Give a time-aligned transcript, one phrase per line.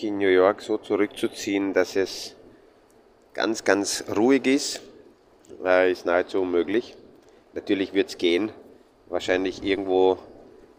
[0.00, 2.34] mich in New York so zurückzuziehen, dass es
[3.34, 4.80] ganz, ganz ruhig ist,
[5.90, 6.96] ist nahezu unmöglich.
[7.52, 8.50] Natürlich wird es gehen,
[9.08, 10.16] wahrscheinlich irgendwo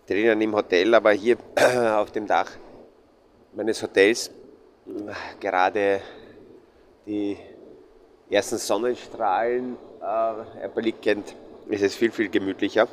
[0.08, 1.38] drinnen im Hotel, aber hier
[1.96, 2.50] auf dem Dach
[3.54, 4.32] meines Hotels
[5.40, 6.02] gerade
[7.06, 7.38] die
[8.30, 11.36] ersten Sonnenstrahlen äh, erblickend,
[11.70, 12.88] ist es viel, viel gemütlicher.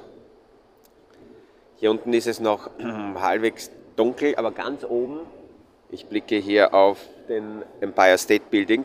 [1.76, 2.68] Hier unten ist es noch
[3.14, 5.20] halbwegs dunkel, aber ganz oben,
[5.90, 8.84] ich blicke hier auf den Empire State Building,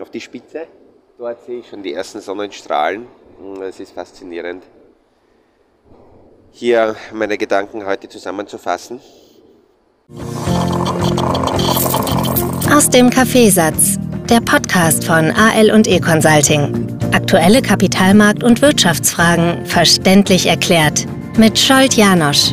[0.00, 0.66] auf die Spitze.
[1.18, 3.06] Dort sehe ich schon die ersten Sonnenstrahlen.
[3.62, 4.62] Es ist faszinierend,
[6.50, 9.00] hier meine Gedanken heute zusammenzufassen.
[12.70, 16.98] Aus dem Kaffeesatz, der Podcast von AL und E Consulting.
[17.12, 22.52] Aktuelle Kapitalmarkt- und Wirtschaftsfragen verständlich erklärt mit Scholt Janosch.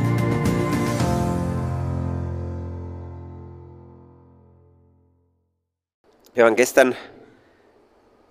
[6.40, 6.96] Wir waren gestern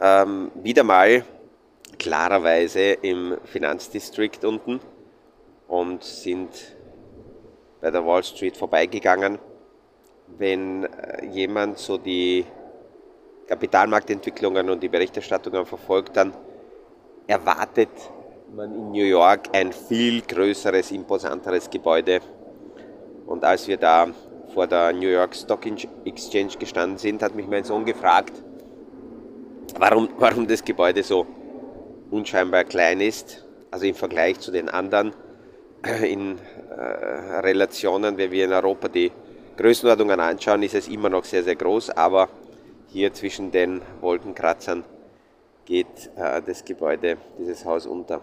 [0.01, 1.23] ähm, wieder mal
[1.99, 4.81] klarerweise im Finanzdistrikt unten
[5.67, 6.49] und sind
[7.83, 9.39] bei der Wall Street vorbeigegangen.
[10.39, 12.47] Wenn äh, jemand so die
[13.47, 16.33] Kapitalmarktentwicklungen und die Berichterstattungen verfolgt, dann
[17.27, 17.91] erwartet
[18.57, 22.21] man in New York ein viel größeres, imposanteres Gebäude.
[23.27, 24.07] Und als wir da
[24.53, 25.61] vor der New York Stock
[26.05, 28.33] Exchange gestanden sind, hat mich mein Sohn gefragt,
[29.79, 31.27] warum, warum das Gebäude so
[32.11, 35.13] unscheinbar klein ist, also im Vergleich zu den anderen
[36.03, 36.39] in
[36.71, 36.83] äh,
[37.41, 39.13] Relationen, wenn wir in Europa die
[39.57, 42.29] Größenordnungen anschauen, ist es immer noch sehr, sehr groß, aber
[42.89, 44.85] hier zwischen den Wolkenkratzern
[45.65, 48.23] geht äh, das Gebäude, dieses Haus unter.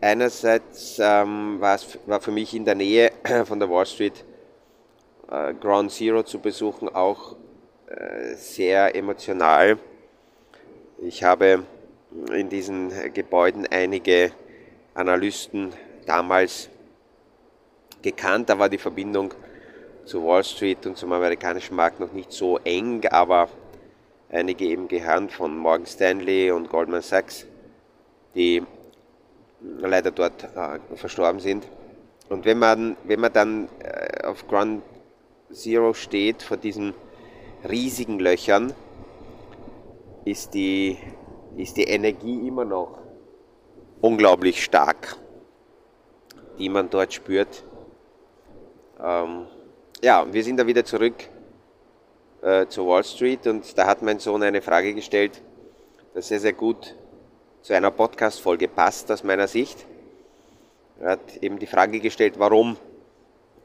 [0.00, 3.12] Einerseits ähm, war für mich in der Nähe
[3.44, 4.24] von der Wall Street
[5.30, 7.36] äh, Ground Zero zu besuchen auch
[7.86, 9.78] äh, sehr emotional.
[10.98, 11.64] Ich habe
[12.32, 14.32] in diesen Gebäuden einige
[14.94, 15.72] Analysten
[16.06, 16.70] damals
[18.02, 18.48] gekannt.
[18.48, 19.34] Da war die Verbindung
[20.04, 23.48] zu Wall Street und zum amerikanischen Markt noch nicht so eng, aber
[24.30, 27.46] einige eben gehören von Morgan Stanley und Goldman Sachs,
[28.34, 28.62] die
[29.60, 31.66] leider dort äh, verstorben sind.
[32.28, 34.82] Und wenn man, wenn man dann äh, auf Ground
[35.52, 36.94] Zero steht, vor diesen
[37.68, 38.74] riesigen Löchern,
[40.24, 40.98] ist die,
[41.56, 42.98] ist die Energie immer noch
[44.00, 45.16] unglaublich stark,
[46.58, 47.64] die man dort spürt.
[49.00, 49.46] Ähm,
[50.02, 51.14] ja, wir sind da wieder zurück
[52.42, 55.42] äh, zu Wall Street und da hat mein Sohn eine Frage gestellt,
[56.14, 56.96] das sehr, sehr gut
[57.62, 59.86] zu einer Podcast-Folge passt aus meiner Sicht.
[61.00, 62.76] Er hat eben die Frage gestellt, warum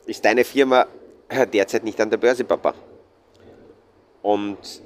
[0.05, 0.85] ist deine Firma
[1.53, 2.73] derzeit nicht an der Börse, Papa?
[4.21, 4.81] Und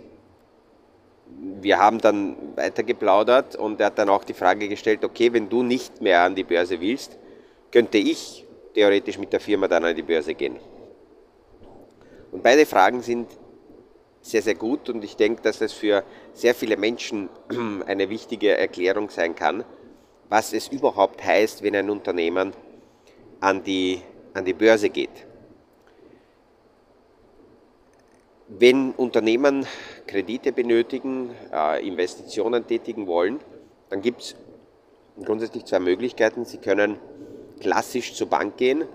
[1.61, 5.49] wir haben dann weiter geplaudert und er hat dann auch die Frage gestellt, okay, wenn
[5.49, 7.17] du nicht mehr an die Börse willst,
[7.71, 10.57] könnte ich theoretisch mit der Firma dann an die Börse gehen.
[12.31, 13.27] Und beide Fragen sind
[14.21, 17.29] sehr, sehr gut und ich denke, dass es für sehr viele Menschen
[17.85, 19.63] eine wichtige Erklärung sein kann,
[20.29, 22.53] was es überhaupt heißt, wenn ein Unternehmen
[23.39, 24.01] an die,
[24.33, 25.25] an die Börse geht.
[28.47, 29.65] Wenn Unternehmen
[30.07, 33.39] Kredite benötigen, äh, Investitionen tätigen wollen,
[33.89, 34.35] dann gibt es
[35.23, 36.45] grundsätzlich zwei Möglichkeiten.
[36.45, 36.97] Sie können
[37.59, 38.85] klassisch zur Bank gehen,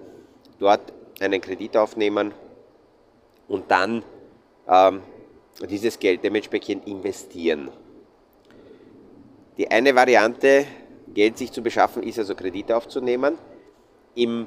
[0.58, 2.32] dort einen Kredit aufnehmen
[3.48, 4.04] und dann
[4.68, 5.02] ähm,
[5.68, 7.70] dieses Geld dementsprechend investieren.
[9.58, 10.64] Die eine Variante,
[11.14, 13.36] Geld sich zu beschaffen, ist also Kredite aufzunehmen.
[14.14, 14.46] Im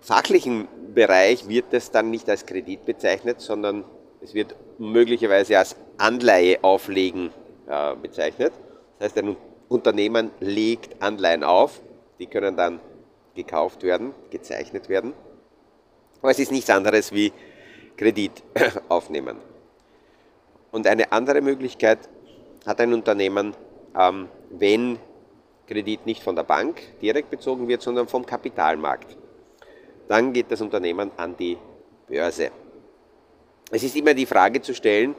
[0.00, 3.84] fachlichen Bereich wird das dann nicht als Kredit bezeichnet, sondern
[4.20, 7.30] es wird möglicherweise als Anleihe auflegen
[7.66, 8.52] äh, bezeichnet.
[8.98, 9.36] Das heißt, ein
[9.68, 11.80] Unternehmen legt Anleihen auf,
[12.18, 12.80] die können dann
[13.34, 15.12] gekauft werden, gezeichnet werden.
[16.20, 17.32] Aber es ist nichts anderes wie
[17.96, 18.42] Kredit
[18.88, 19.36] aufnehmen.
[20.70, 21.98] Und eine andere Möglichkeit
[22.66, 23.54] hat ein Unternehmen,
[23.98, 24.98] ähm, wenn
[25.66, 29.16] Kredit nicht von der Bank direkt bezogen wird, sondern vom Kapitalmarkt.
[30.08, 31.56] Dann geht das Unternehmen an die
[32.08, 32.50] Börse.
[33.70, 35.14] Es ist immer die Frage zu stellen,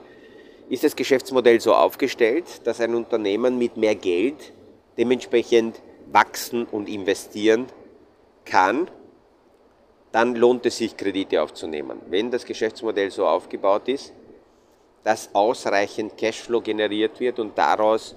[0.70, 4.54] ist das Geschäftsmodell so aufgestellt, dass ein Unternehmen mit mehr Geld
[4.98, 5.82] dementsprechend
[6.12, 7.68] wachsen und investieren
[8.46, 8.90] kann,
[10.12, 12.00] dann lohnt es sich, Kredite aufzunehmen.
[12.08, 14.14] Wenn das Geschäftsmodell so aufgebaut ist,
[15.04, 18.16] dass ausreichend Cashflow generiert wird und daraus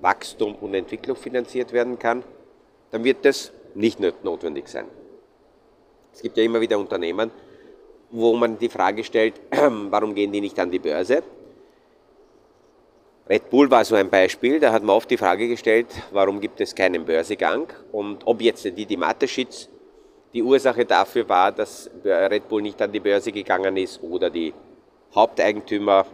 [0.00, 2.22] Wachstum und Entwicklung finanziert werden kann,
[2.90, 4.86] dann wird das nicht notwendig sein.
[6.12, 7.30] Es gibt ja immer wieder Unternehmen,
[8.10, 11.22] wo man die Frage stellt, warum gehen die nicht an die Börse?
[13.28, 16.60] Red Bull war so ein Beispiel, da hat man oft die Frage gestellt, warum gibt
[16.60, 19.68] es keinen Börsegang und ob jetzt die Didi Mateschitz
[20.32, 24.52] die Ursache dafür war, dass Red Bull nicht an die Börse gegangen ist oder die
[25.14, 26.06] Haupteigentümer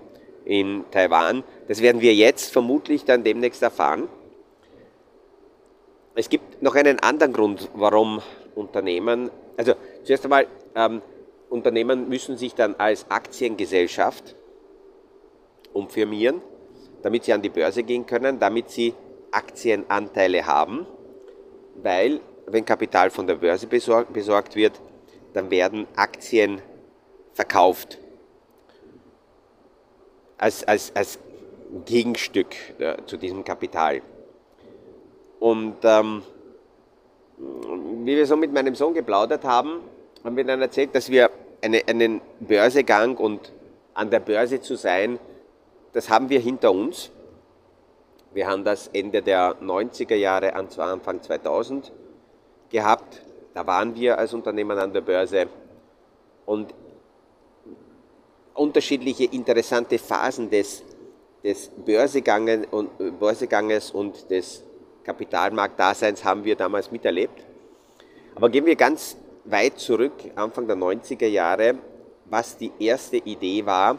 [0.46, 1.44] in Taiwan.
[1.68, 4.08] Das werden wir jetzt vermutlich dann demnächst erfahren.
[6.14, 8.22] Es gibt noch einen anderen Grund, warum
[8.54, 11.02] Unternehmen, also zuerst einmal, ähm,
[11.50, 14.34] Unternehmen müssen sich dann als Aktiengesellschaft
[15.74, 16.40] umfirmieren,
[17.02, 18.94] damit sie an die Börse gehen können, damit sie
[19.30, 20.86] Aktienanteile haben,
[21.82, 24.80] weil wenn Kapital von der Börse besorgt wird,
[25.34, 26.62] dann werden Aktien
[27.34, 27.98] verkauft
[30.38, 31.18] als, als, als
[31.84, 34.02] Gegenstück äh, zu diesem Kapital.
[35.40, 36.22] Und ähm,
[37.38, 39.80] wie wir so mit meinem Sohn geplaudert haben,
[40.24, 41.30] haben wir dann erzählt, dass wir
[41.62, 43.52] eine, einen Börsegang und
[43.94, 45.18] an der Börse zu sein,
[45.92, 47.10] das haben wir hinter uns.
[48.32, 51.92] Wir haben das Ende der 90er Jahre, Anfang 2000
[52.68, 53.22] gehabt.
[53.54, 55.46] Da waren wir als Unternehmen an der Börse.
[56.44, 56.74] Und
[58.58, 60.82] unterschiedliche interessante Phasen des,
[61.42, 64.62] des Börseganges, und, Börseganges und des
[65.04, 67.44] Kapitalmarktdaseins haben wir damals miterlebt.
[68.34, 71.76] Aber gehen wir ganz weit zurück, Anfang der 90er Jahre,
[72.24, 73.98] was die erste Idee war,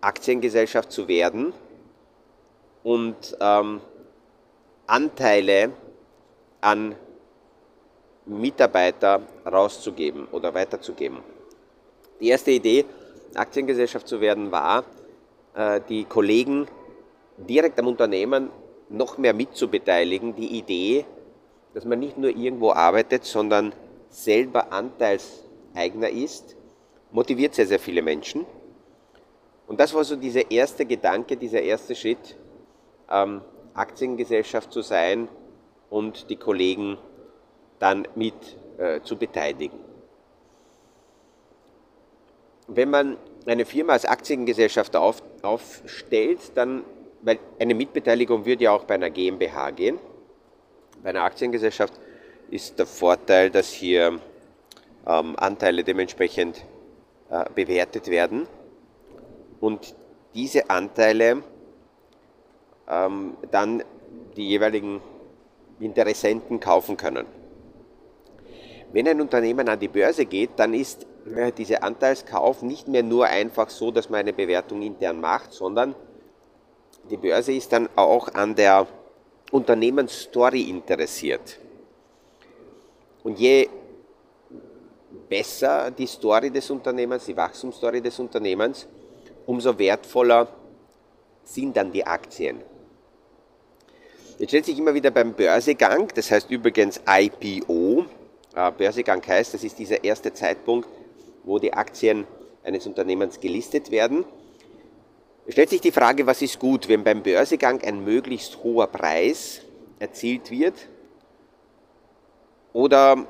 [0.00, 1.52] Aktiengesellschaft zu werden
[2.82, 3.80] und ähm,
[4.86, 5.72] Anteile
[6.60, 6.94] an
[8.26, 11.35] Mitarbeiter rauszugeben oder weiterzugeben.
[12.20, 12.84] Die erste Idee,
[13.34, 14.84] Aktiengesellschaft zu werden, war,
[15.54, 16.66] äh, die Kollegen
[17.36, 18.50] direkt am Unternehmen
[18.88, 20.34] noch mehr mitzubeteiligen.
[20.34, 21.04] Die Idee,
[21.74, 23.72] dass man nicht nur irgendwo arbeitet, sondern
[24.08, 26.56] selber Anteilseigner ist,
[27.12, 28.46] motiviert sehr, sehr viele Menschen.
[29.66, 32.36] Und das war so dieser erste Gedanke, dieser erste Schritt,
[33.10, 33.42] ähm,
[33.74, 35.28] Aktiengesellschaft zu sein
[35.90, 36.96] und die Kollegen
[37.78, 38.34] dann mit
[38.78, 39.85] äh, zu beteiligen.
[42.68, 43.16] Wenn man
[43.46, 46.84] eine Firma als Aktiengesellschaft auf, aufstellt, dann,
[47.22, 49.98] weil eine Mitbeteiligung würde ja auch bei einer GmbH gehen.
[51.02, 51.94] Bei einer Aktiengesellschaft
[52.50, 54.18] ist der Vorteil, dass hier
[55.06, 56.64] ähm, Anteile dementsprechend
[57.30, 58.48] äh, bewertet werden
[59.60, 59.94] und
[60.34, 61.42] diese Anteile
[62.88, 63.82] ähm, dann
[64.36, 65.00] die jeweiligen
[65.80, 67.26] Interessenten kaufen können.
[68.92, 73.26] Wenn ein Unternehmen an die Börse geht, dann ist äh, dieser Anteilskauf nicht mehr nur
[73.26, 75.94] einfach so, dass man eine Bewertung intern macht, sondern
[77.10, 78.86] die Börse ist dann auch an der
[79.50, 81.58] Unternehmensstory interessiert.
[83.22, 83.68] Und je
[85.28, 88.86] besser die Story des Unternehmens, die Wachstumsstory des Unternehmens,
[89.46, 90.48] umso wertvoller
[91.44, 92.60] sind dann die Aktien.
[94.38, 98.04] Jetzt stellt sich immer wieder beim Börsegang, das heißt übrigens IPO,
[98.54, 100.88] äh, Börsegang heißt, das ist dieser erste Zeitpunkt,
[101.46, 102.26] wo die Aktien
[102.62, 104.26] eines Unternehmens gelistet werden.
[105.46, 109.62] Es stellt sich die Frage, was ist gut, wenn beim Börsegang ein möglichst hoher Preis
[110.00, 110.74] erzielt wird
[112.72, 113.26] oder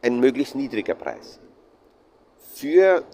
[0.00, 1.40] ein möglichst niedriger Preis.
[2.54, 3.04] Für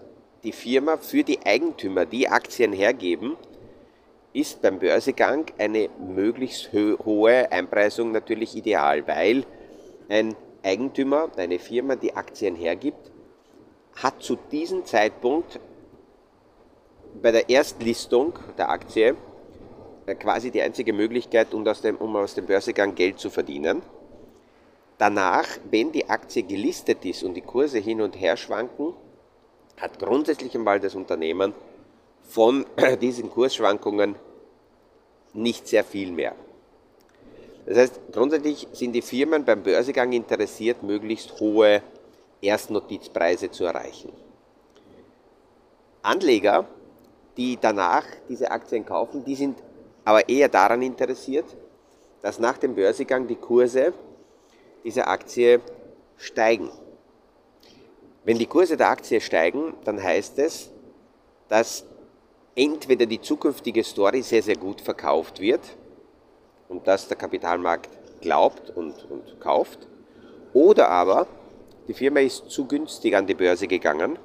[0.44, 3.36] die Firma, für die Eigentümer, die Aktien hergeben,
[4.34, 9.44] ist beim Börsegang eine möglichst hohe Einpreisung natürlich ideal, weil
[10.08, 13.11] ein Eigentümer, eine Firma, die Aktien hergibt,
[14.02, 15.60] hat zu diesem Zeitpunkt
[17.20, 19.16] bei der Erstlistung der Aktie
[20.06, 23.82] äh, quasi die einzige Möglichkeit, um aus dem, um aus dem Börsegang Geld zu verdienen.
[24.98, 28.94] Danach, wenn die Aktie gelistet ist und die Kurse hin und her schwanken,
[29.76, 31.54] hat grundsätzlich einmal das Unternehmen
[32.22, 32.66] von
[33.00, 34.16] diesen Kursschwankungen
[35.32, 36.34] nicht sehr viel mehr.
[37.66, 41.82] Das heißt, grundsätzlich sind die Firmen beim Börsegang interessiert, möglichst hohe
[42.42, 44.12] Erstnotizpreise zu erreichen.
[46.02, 46.66] Anleger,
[47.36, 49.62] die danach diese Aktien kaufen, die sind
[50.04, 51.46] aber eher daran interessiert,
[52.20, 53.94] dass nach dem Börsegang die Kurse
[54.84, 55.60] dieser Aktie
[56.16, 56.70] steigen.
[58.24, 60.70] Wenn die Kurse der Aktie steigen, dann heißt es,
[61.48, 61.84] dass
[62.54, 65.60] entweder die zukünftige Story sehr, sehr gut verkauft wird
[66.68, 67.88] und dass der Kapitalmarkt
[68.20, 69.88] glaubt und, und kauft,
[70.52, 71.26] oder aber
[71.88, 74.18] die Firma ist zu günstig an die Börse gegangen.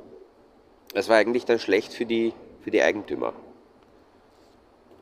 [0.94, 3.34] Das war eigentlich dann schlecht für die, für die Eigentümer.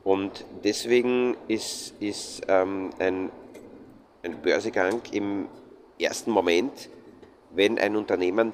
[0.04, 3.30] Und deswegen ist, ist ähm, ein,
[4.22, 5.48] ein Börsegang im
[5.98, 6.88] ersten Moment,
[7.50, 8.52] wenn ein Unternehmen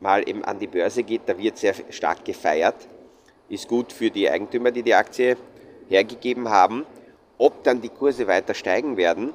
[0.00, 2.88] mal eben an die Börse geht, da wird sehr stark gefeiert.
[3.48, 5.36] Ist gut für die Eigentümer, die die Aktie
[5.88, 6.86] hergegeben haben.
[7.38, 9.32] Ob dann die Kurse weiter steigen werden,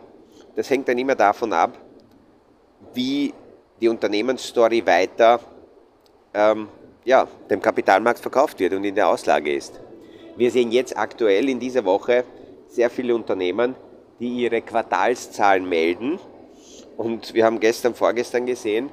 [0.56, 1.78] das hängt dann immer davon ab,
[2.94, 3.34] wie
[3.86, 5.40] die Unternehmensstory weiter
[6.34, 6.68] ähm,
[7.04, 9.80] ja, dem Kapitalmarkt verkauft wird und in der Auslage ist.
[10.36, 12.24] Wir sehen jetzt aktuell in dieser Woche
[12.68, 13.76] sehr viele Unternehmen,
[14.20, 16.20] die ihre Quartalszahlen melden.
[16.98, 18.90] Und wir haben gestern, vorgestern gesehen,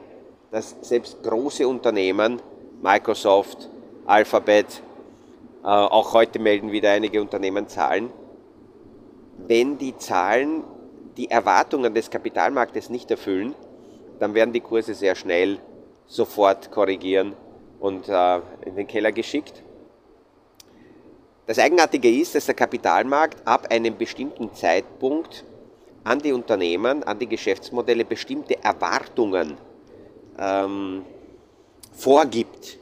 [0.50, 2.42] dass selbst große Unternehmen,
[2.82, 3.70] Microsoft,
[4.04, 4.82] Alphabet,
[5.64, 8.11] äh, auch heute melden wieder einige Unternehmen Zahlen,
[9.49, 10.64] wenn die Zahlen
[11.16, 13.54] die Erwartungen des Kapitalmarktes nicht erfüllen,
[14.23, 15.59] dann werden die Kurse sehr schnell
[16.07, 17.35] sofort korrigieren
[17.81, 19.64] und äh, in den Keller geschickt.
[21.45, 25.45] Das Eigenartige ist, dass der Kapitalmarkt ab einem bestimmten Zeitpunkt
[26.05, 29.57] an die Unternehmen, an die Geschäftsmodelle bestimmte Erwartungen
[30.38, 31.05] ähm,
[31.93, 32.79] vorgibt.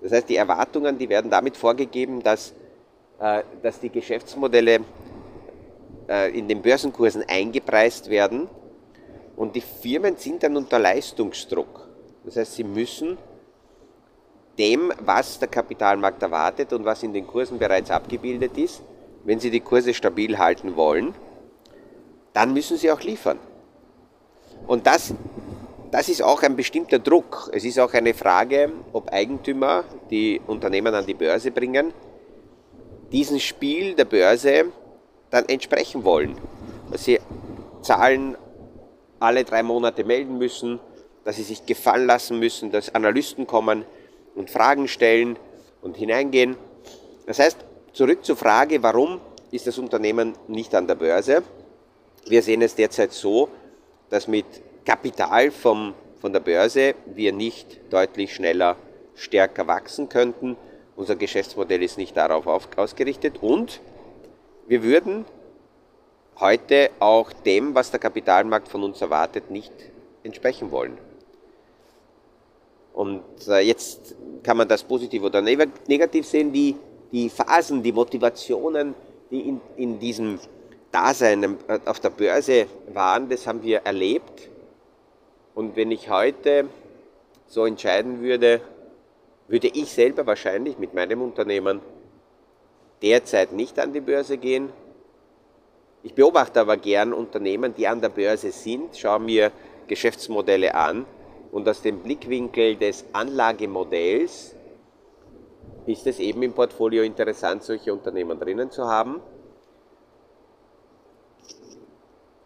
[0.00, 2.54] Das heißt, die Erwartungen, die werden damit vorgegeben, dass,
[3.20, 4.80] äh, dass die Geschäftsmodelle
[6.08, 8.48] äh, in den Börsenkursen eingepreist werden
[9.38, 11.86] und die Firmen sind dann unter Leistungsdruck.
[12.24, 13.16] Das heißt, sie müssen
[14.58, 18.82] dem, was der Kapitalmarkt erwartet und was in den Kursen bereits abgebildet ist,
[19.24, 21.14] wenn sie die Kurse stabil halten wollen,
[22.32, 23.38] dann müssen sie auch liefern.
[24.66, 25.14] Und das,
[25.92, 27.48] das ist auch ein bestimmter Druck.
[27.52, 31.92] Es ist auch eine Frage, ob Eigentümer, die Unternehmen an die Börse bringen,
[33.12, 34.72] diesem Spiel der Börse
[35.30, 36.36] dann entsprechen wollen.
[36.96, 37.20] Sie
[37.82, 38.36] Zahlen
[39.20, 40.80] alle drei Monate melden müssen,
[41.24, 43.84] dass sie sich gefallen lassen müssen, dass Analysten kommen
[44.34, 45.36] und Fragen stellen
[45.82, 46.56] und hineingehen.
[47.26, 47.58] Das heißt,
[47.92, 49.20] zurück zur Frage, warum
[49.50, 51.42] ist das Unternehmen nicht an der Börse?
[52.26, 53.48] Wir sehen es derzeit so,
[54.10, 54.46] dass mit
[54.84, 58.76] Kapital vom, von der Börse wir nicht deutlich schneller,
[59.14, 60.56] stärker wachsen könnten.
[60.96, 63.80] Unser Geschäftsmodell ist nicht darauf ausgerichtet und
[64.66, 65.24] wir würden
[66.40, 69.72] heute auch dem, was der Kapitalmarkt von uns erwartet, nicht
[70.22, 70.98] entsprechen wollen.
[72.92, 76.76] Und äh, jetzt kann man das positiv oder negativ sehen, die,
[77.12, 78.94] die Phasen, die Motivationen,
[79.30, 80.38] die in, in diesem
[80.90, 84.48] Dasein äh, auf der Börse waren, das haben wir erlebt.
[85.54, 86.68] Und wenn ich heute
[87.46, 88.60] so entscheiden würde,
[89.48, 91.80] würde ich selber wahrscheinlich mit meinem Unternehmen
[93.02, 94.70] derzeit nicht an die Börse gehen.
[96.02, 99.52] Ich beobachte aber gern Unternehmen, die an der Börse sind, schaue mir
[99.88, 101.06] Geschäftsmodelle an
[101.50, 104.54] und aus dem Blickwinkel des Anlagemodells
[105.86, 109.20] ist es eben im Portfolio interessant, solche Unternehmen drinnen zu haben.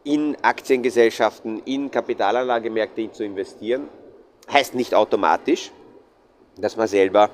[0.05, 3.89] In Aktiengesellschaften, in Kapitalanlagemärkte zu investieren,
[4.51, 5.73] heißt nicht automatisch,
[6.57, 7.31] dass man selber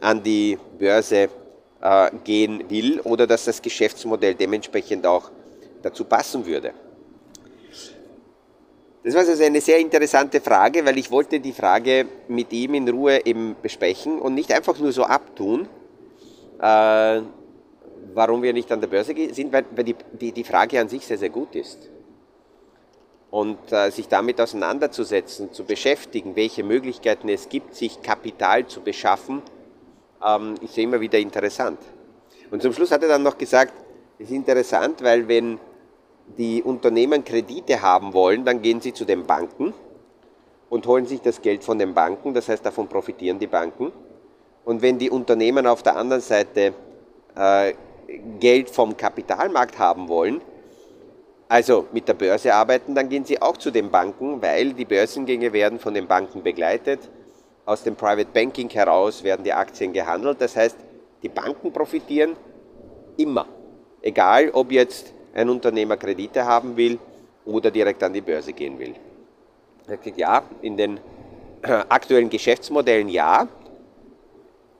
[0.00, 1.28] an die Börse
[1.80, 5.30] äh, gehen will oder dass das Geschäftsmodell dementsprechend auch
[5.82, 6.72] dazu passen würde.
[9.04, 12.88] Das war also eine sehr interessante Frage, weil ich wollte die Frage mit ihm in
[12.88, 15.68] Ruhe eben besprechen und nicht einfach nur so abtun,
[16.60, 17.20] äh,
[18.14, 21.04] warum wir nicht an der Börse sind, weil, weil die, die, die, Frage an sich
[21.04, 21.90] sehr, sehr gut ist.
[23.30, 29.42] Und äh, sich damit auseinanderzusetzen, zu beschäftigen, welche Möglichkeiten es gibt, sich Kapital zu beschaffen,
[30.24, 31.78] ähm, ist immer wieder interessant.
[32.52, 33.72] Und zum Schluss hat er dann noch gesagt,
[34.18, 35.58] es ist interessant, weil wenn
[36.38, 39.74] die Unternehmen Kredite haben wollen, dann gehen sie zu den Banken
[40.70, 43.92] und holen sich das Geld von den Banken, das heißt davon profitieren die Banken.
[44.64, 46.72] Und wenn die Unternehmen auf der anderen Seite
[47.34, 47.74] äh,
[48.38, 50.40] Geld vom Kapitalmarkt haben wollen,
[51.48, 55.52] also mit der Börse arbeiten, dann gehen sie auch zu den Banken, weil die Börsengänge
[55.52, 57.00] werden von den Banken begleitet
[57.64, 60.40] aus dem Private Banking heraus werden die Aktien gehandelt.
[60.40, 60.76] Das heißt,
[61.22, 62.36] die Banken profitieren
[63.16, 63.46] immer.
[64.00, 66.98] Egal, ob jetzt ein Unternehmer Kredite haben will
[67.44, 68.94] oder direkt an die Börse gehen will.
[69.86, 71.00] Er sagt, ja, in den
[71.62, 73.48] aktuellen Geschäftsmodellen ja.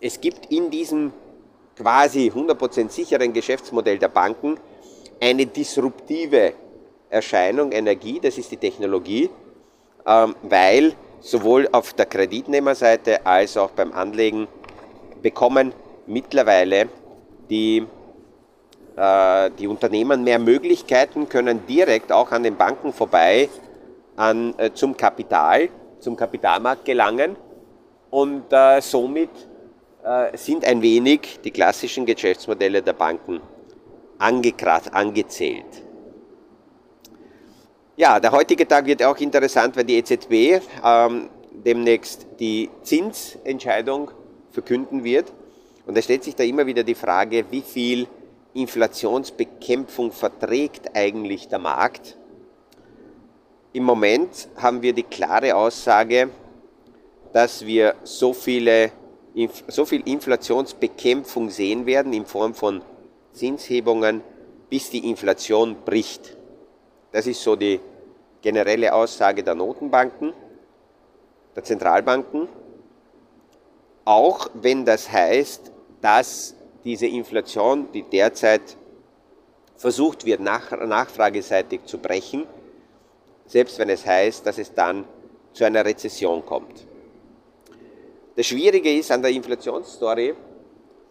[0.00, 1.12] Es gibt in diesem
[1.76, 4.58] quasi 100% sicheren Geschäftsmodell der Banken
[5.20, 6.54] eine disruptive
[7.08, 9.30] Erscheinung, Energie, das ist die Technologie,
[10.06, 14.48] ähm, weil sowohl auf der Kreditnehmerseite als auch beim Anlegen
[15.22, 15.72] bekommen
[16.06, 16.88] mittlerweile
[17.48, 17.84] die, äh,
[18.94, 23.48] die Unternehmen mehr Möglichkeiten, können direkt auch an den Banken vorbei
[24.16, 25.68] an, äh, zum Kapital,
[26.00, 27.36] zum Kapitalmarkt gelangen
[28.10, 29.30] und äh, somit
[30.04, 33.40] äh, sind ein wenig die klassischen Geschäftsmodelle der Banken
[34.18, 35.82] angezählt.
[37.96, 44.10] Ja, der heutige Tag wird auch interessant, weil die EZB ähm, demnächst die Zinsentscheidung
[44.50, 45.32] verkünden wird.
[45.86, 48.06] Und da stellt sich da immer wieder die Frage, wie viel
[48.54, 52.16] Inflationsbekämpfung verträgt eigentlich der Markt?
[53.72, 56.28] Im Moment haben wir die klare Aussage,
[57.32, 58.92] dass wir so, viele,
[59.68, 62.82] so viel Inflationsbekämpfung sehen werden in Form von
[63.32, 64.20] Zinshebungen,
[64.68, 66.36] bis die Inflation bricht.
[67.12, 67.80] Das ist so die
[68.42, 70.34] generelle Aussage der Notenbanken,
[71.56, 72.48] der Zentralbanken.
[74.04, 78.76] Auch wenn das heißt, dass diese Inflation, die derzeit
[79.76, 82.46] versucht wird, nach, nachfrageseitig zu brechen,
[83.46, 85.04] selbst wenn es heißt, dass es dann
[85.52, 86.86] zu einer Rezession kommt.
[88.36, 90.34] Das Schwierige ist an der Inflationsstory,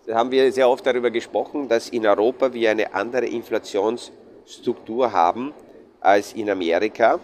[0.07, 5.53] da haben wir sehr oft darüber gesprochen, dass in Europa wir eine andere Inflationsstruktur haben
[5.99, 7.19] als in Amerika.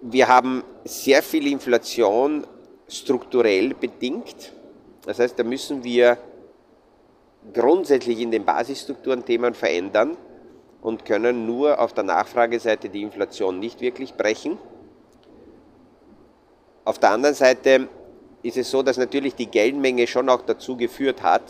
[0.00, 2.46] Wir haben sehr viel Inflation
[2.88, 4.52] strukturell bedingt.
[5.04, 6.18] Das heißt, da müssen wir
[7.52, 10.16] grundsätzlich in den Basisstrukturen Themen verändern
[10.80, 14.58] und können nur auf der Nachfrageseite die Inflation nicht wirklich brechen.
[16.84, 17.88] Auf der anderen Seite
[18.42, 21.42] ist es so, dass natürlich die Geldmenge schon auch dazu geführt hat,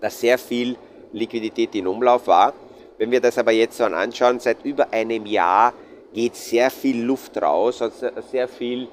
[0.00, 0.76] dass sehr viel
[1.12, 2.52] Liquidität in Umlauf war.
[2.98, 5.72] Wenn wir das aber jetzt so anschauen, seit über einem Jahr
[6.12, 8.88] geht sehr viel Luft raus aus sehr viel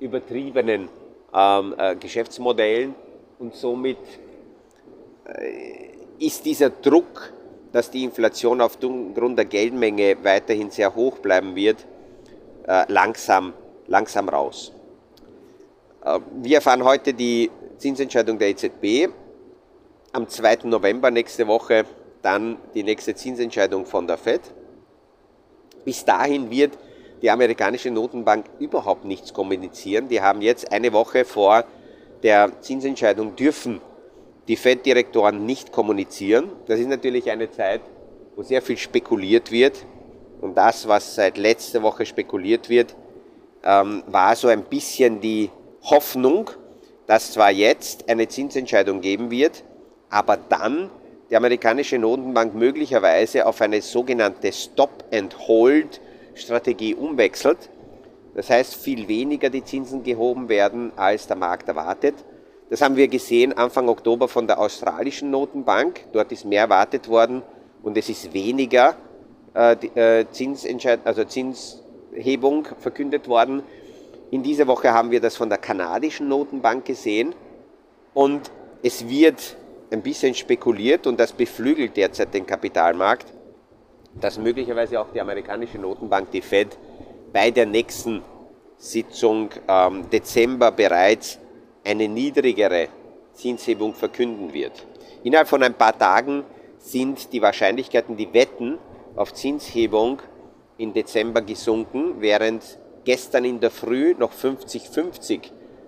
[0.00, 0.88] übertriebenen
[1.34, 2.94] ähm, äh, Geschäftsmodellen
[3.38, 3.98] und somit
[5.26, 7.32] äh, ist dieser Druck
[7.72, 11.86] dass die Inflation aufgrund der Geldmenge weiterhin sehr hoch bleiben wird,
[12.66, 13.52] äh, langsam,
[13.86, 14.72] langsam raus.
[16.04, 19.12] Äh, wir erfahren heute die Zinsentscheidung der EZB.
[20.12, 20.60] Am 2.
[20.64, 21.84] November nächste Woche
[22.22, 24.40] dann die nächste Zinsentscheidung von der Fed.
[25.84, 26.76] Bis dahin wird
[27.22, 30.08] die amerikanische Notenbank überhaupt nichts kommunizieren.
[30.08, 31.64] Die haben jetzt eine Woche vor
[32.22, 33.80] der Zinsentscheidung dürfen
[34.48, 36.50] die FED-Direktoren nicht kommunizieren.
[36.66, 37.82] Das ist natürlich eine Zeit,
[38.34, 39.84] wo sehr viel spekuliert wird.
[40.40, 42.96] Und das, was seit letzter Woche spekuliert wird,
[43.64, 45.50] ähm, war so ein bisschen die
[45.82, 46.50] Hoffnung,
[47.06, 49.64] dass zwar jetzt eine Zinsentscheidung geben wird,
[50.10, 50.90] aber dann
[51.30, 57.70] die amerikanische Notenbank möglicherweise auf eine sogenannte Stop-and-Hold-Strategie umwechselt.
[58.38, 62.14] Das heißt, viel weniger die Zinsen gehoben werden, als der Markt erwartet.
[62.70, 66.02] Das haben wir gesehen Anfang Oktober von der australischen Notenbank.
[66.12, 67.42] Dort ist mehr erwartet worden
[67.82, 68.94] und es ist weniger
[69.54, 70.24] äh, äh
[71.02, 73.64] also Zinshebung verkündet worden.
[74.30, 77.34] In dieser Woche haben wir das von der kanadischen Notenbank gesehen
[78.14, 78.52] und
[78.84, 79.56] es wird
[79.90, 83.26] ein bisschen spekuliert und das beflügelt derzeit den Kapitalmarkt,
[84.20, 86.78] dass möglicherweise auch die amerikanische Notenbank, die Fed,
[87.32, 88.22] bei der nächsten
[88.76, 91.38] Sitzung ähm, Dezember bereits
[91.84, 92.88] eine niedrigere
[93.32, 94.86] Zinshebung verkünden wird.
[95.24, 96.44] Innerhalb von ein paar Tagen
[96.78, 98.78] sind die Wahrscheinlichkeiten, die Wetten
[99.16, 100.20] auf Zinshebung
[100.78, 102.62] im Dezember gesunken, während
[103.04, 105.40] gestern in der Früh noch 50-50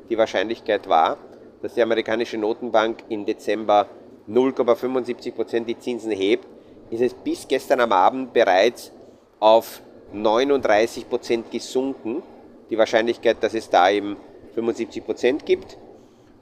[0.08, 1.16] die Wahrscheinlichkeit war,
[1.62, 3.88] dass die amerikanische Notenbank im Dezember
[4.28, 6.46] 0,75 Prozent die Zinsen hebt,
[6.90, 8.92] ist es bis gestern am Abend bereits
[9.38, 9.80] auf
[10.12, 12.22] 39 Prozent gesunken.
[12.70, 14.16] Die Wahrscheinlichkeit, dass es da eben
[14.54, 15.76] 75 Prozent gibt.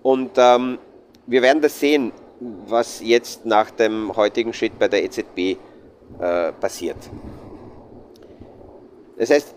[0.02, 0.78] Und ähm,
[1.26, 5.38] wir werden das sehen, was jetzt nach dem heutigen Schritt bei der EZB
[6.20, 6.96] äh, passiert.
[9.16, 9.54] Das heißt,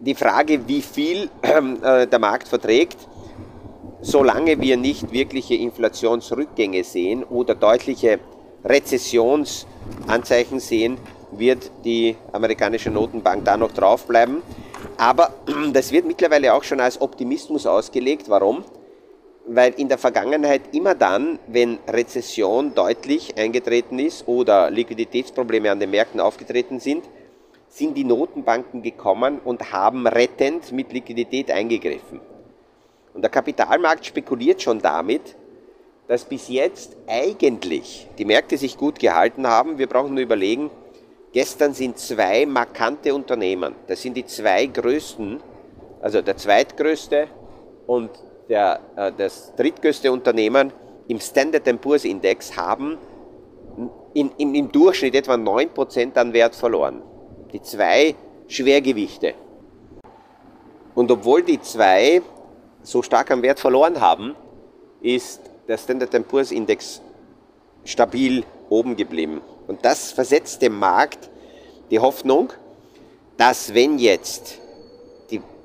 [0.00, 2.96] die Frage, wie viel äh, der Markt verträgt,
[4.00, 8.18] solange wir nicht wirkliche Inflationsrückgänge sehen oder deutliche
[8.64, 10.98] Rezessionsanzeichen sehen,
[11.36, 14.42] wird die amerikanische Notenbank da noch draufbleiben.
[14.96, 15.34] Aber
[15.72, 18.28] das wird mittlerweile auch schon als Optimismus ausgelegt.
[18.28, 18.64] Warum?
[19.46, 25.90] weil in der Vergangenheit immer dann, wenn Rezession deutlich eingetreten ist oder Liquiditätsprobleme an den
[25.90, 27.04] Märkten aufgetreten sind,
[27.68, 32.20] sind die Notenbanken gekommen und haben rettend mit Liquidität eingegriffen.
[33.14, 35.36] Und der Kapitalmarkt spekuliert schon damit,
[36.06, 39.78] dass bis jetzt eigentlich die Märkte sich gut gehalten haben.
[39.78, 40.70] Wir brauchen nur überlegen,
[41.32, 45.40] gestern sind zwei markante Unternehmen, das sind die zwei größten,
[46.00, 47.28] also der zweitgrößte
[47.86, 48.10] und
[48.48, 50.72] der, äh, das drittgrößte Unternehmen
[51.08, 52.98] im Standard Poor's Index haben
[54.14, 57.02] in, im, im Durchschnitt etwa 9% an Wert verloren.
[57.52, 58.14] Die zwei
[58.48, 59.34] Schwergewichte.
[60.94, 62.22] Und obwohl die zwei
[62.82, 64.34] so stark an Wert verloren haben,
[65.00, 67.00] ist der Standard Poor's Index
[67.84, 69.40] stabil oben geblieben.
[69.66, 71.30] Und das versetzt dem Markt
[71.90, 72.52] die Hoffnung,
[73.36, 74.62] dass wenn jetzt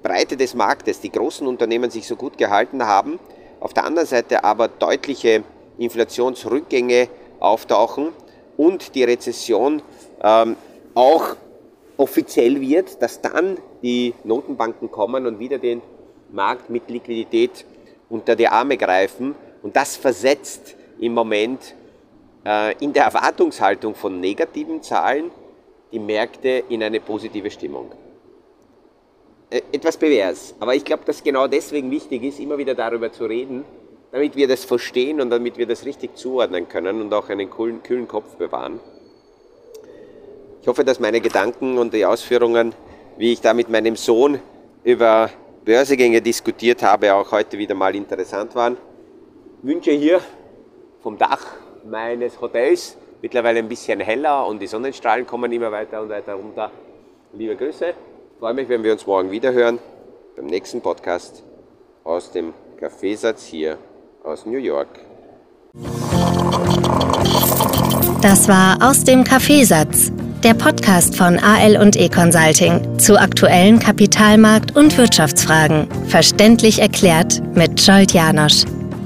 [0.07, 3.19] Breite des Marktes, die großen Unternehmen sich so gut gehalten haben,
[3.59, 5.43] auf der anderen Seite aber deutliche
[5.77, 7.09] Inflationsrückgänge
[7.41, 8.13] auftauchen
[8.55, 9.81] und die Rezession
[10.23, 10.55] ähm,
[10.93, 11.35] auch
[11.97, 15.81] offiziell wird, dass dann die Notenbanken kommen und wieder den
[16.31, 17.65] Markt mit Liquidität
[18.09, 19.35] unter die Arme greifen.
[19.61, 21.75] Und das versetzt im Moment
[22.79, 25.31] in der Erwartungshaltung von negativen Zahlen
[25.91, 27.91] die Märkte in eine positive Stimmung.
[29.49, 33.25] Äh, etwas pervers, aber ich glaube, dass genau deswegen wichtig ist, immer wieder darüber zu
[33.25, 33.63] reden,
[34.11, 37.81] damit wir das verstehen und damit wir das richtig zuordnen können und auch einen kühlen,
[37.81, 38.79] kühlen Kopf bewahren.
[40.61, 42.73] Ich hoffe, dass meine Gedanken und die Ausführungen,
[43.17, 44.39] wie ich da mit meinem Sohn
[44.83, 45.29] über
[45.63, 48.75] Börsegänge diskutiert habe, auch heute wieder mal interessant waren.
[49.61, 50.19] Ich wünsche hier
[51.01, 51.45] vom Dach
[51.89, 56.71] meines Hotels mittlerweile ein bisschen heller und die Sonnenstrahlen kommen immer weiter und weiter runter.
[57.33, 59.79] Liebe Grüße, ich freue mich, wenn wir uns morgen wieder hören
[60.35, 61.43] beim nächsten Podcast
[62.03, 63.77] aus dem Kaffeesatz hier
[64.23, 64.87] aus New York.
[68.21, 70.11] Das war aus dem Kaffeesatz
[70.43, 75.87] der Podcast von AL und E Consulting zu aktuellen Kapitalmarkt- und Wirtschaftsfragen.
[76.07, 78.63] Verständlich erklärt mit Scholt Janosch.